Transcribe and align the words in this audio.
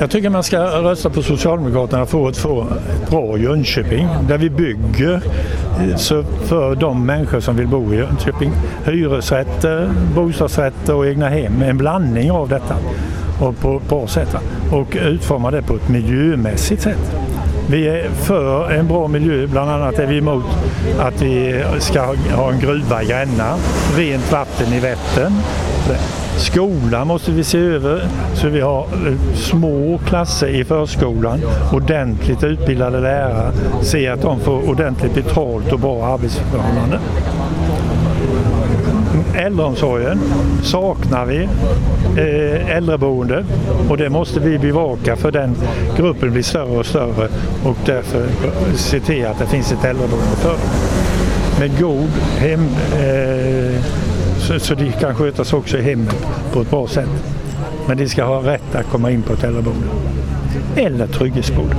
Jag 0.00 0.10
tycker 0.10 0.30
man 0.30 0.42
ska 0.42 0.58
rösta 0.58 1.10
på 1.10 1.22
Socialdemokraterna 1.22 2.06
för 2.06 2.28
att 2.28 2.36
få 2.36 2.62
ett 2.62 3.10
bra 3.10 3.38
Jönköping 3.38 4.08
där 4.28 4.38
vi 4.38 4.50
bygger 4.50 5.20
eh, 5.80 5.96
så 5.96 6.22
för 6.22 6.74
de 6.74 7.06
människor 7.06 7.40
som 7.40 7.56
vill 7.56 7.66
bo 7.66 7.94
i 7.94 7.96
Jönköping. 7.96 8.52
Hyresrätter, 8.84 9.90
bostadsrätter 10.14 10.94
och 10.94 11.06
egna 11.06 11.28
hem. 11.28 11.62
En 11.62 11.78
blandning 11.78 12.30
av 12.30 12.48
detta 12.48 12.76
och 13.40 13.58
på 13.58 13.76
ett 13.76 13.88
bra 13.88 14.06
sätt. 14.06 14.36
Och 14.72 14.96
utforma 15.02 15.50
det 15.50 15.62
på 15.62 15.76
ett 15.76 15.88
miljömässigt 15.88 16.82
sätt. 16.82 17.16
Vi 17.70 17.88
är 17.88 18.08
för 18.08 18.70
en 18.70 18.88
bra 18.88 19.08
miljö, 19.08 19.46
bland 19.46 19.70
annat 19.70 19.98
är 19.98 20.06
vi 20.06 20.18
emot 20.18 20.44
att 20.98 21.22
vi 21.22 21.64
ska 21.78 22.14
ha 22.34 22.52
en 22.52 22.60
gruva 22.60 23.02
i 23.02 23.06
Gränna, 23.06 23.56
rent 23.96 24.32
vatten 24.32 24.72
i 24.72 24.80
Vättern. 24.80 25.32
Skolan 26.36 27.06
måste 27.06 27.32
vi 27.32 27.44
se 27.44 27.58
över 27.58 28.08
så 28.34 28.48
vi 28.48 28.60
har 28.60 28.80
eh, 28.80 29.34
små 29.34 30.00
klasser 30.06 30.48
i 30.48 30.64
förskolan, 30.64 31.40
ordentligt 31.72 32.44
utbildade 32.44 33.00
lärare, 33.00 33.52
se 33.82 34.08
att 34.08 34.22
de 34.22 34.40
får 34.40 34.68
ordentligt 34.68 35.14
betalt 35.14 35.72
och 35.72 35.78
bra 35.80 36.06
arbetsförhållanden. 36.06 37.00
Äldreomsorgen 39.34 40.20
saknar 40.62 41.26
vi 41.26 41.48
eh, 42.16 42.76
äldreboende 42.76 43.44
och 43.88 43.96
det 43.96 44.10
måste 44.10 44.40
vi 44.40 44.58
bevaka 44.58 45.16
för 45.16 45.32
den 45.32 45.56
gruppen 45.96 46.32
blir 46.32 46.42
större 46.42 46.78
och 46.78 46.86
större 46.86 47.28
och 47.64 47.76
därför 47.86 48.26
se 48.74 49.00
till 49.00 49.26
att 49.26 49.38
det 49.38 49.46
finns 49.46 49.72
ett 49.72 49.84
äldreboende 49.84 50.36
för 50.36 50.50
dem. 50.50 50.58
Med 51.60 51.80
god 51.80 52.10
hem, 52.38 52.68
eh, 52.92 53.49
så, 54.50 54.58
så 54.58 54.74
de 54.74 54.92
kan 54.92 55.14
skötas 55.14 55.52
också 55.52 55.78
i 55.78 55.82
hemmet 55.82 56.26
på 56.52 56.60
ett 56.60 56.70
bra 56.70 56.88
sätt. 56.88 57.08
Men 57.88 57.96
de 57.96 58.08
ska 58.08 58.24
ha 58.24 58.42
rätt 58.46 58.74
att 58.74 58.86
komma 58.86 59.10
in 59.10 59.22
på 59.22 59.32
ett 59.32 59.44
äldreboende. 59.44 59.86
Eller 60.76 61.06
trygghetsboende. 61.06 61.76